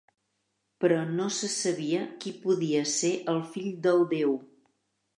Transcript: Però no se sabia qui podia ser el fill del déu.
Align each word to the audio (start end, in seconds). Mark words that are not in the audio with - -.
Però 0.85 0.97
no 1.17 1.27
se 1.41 1.51
sabia 1.57 2.01
qui 2.25 2.33
podia 2.49 2.83
ser 2.97 3.15
el 3.37 3.41
fill 3.55 3.73
del 3.89 4.07
déu. 4.19 4.39